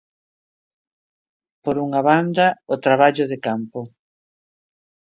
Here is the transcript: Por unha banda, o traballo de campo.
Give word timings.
Por 1.63 1.75
unha 1.85 2.01
banda, 2.09 2.47
o 2.73 2.75
traballo 2.85 3.25
de 3.31 3.37
campo. 3.47 3.79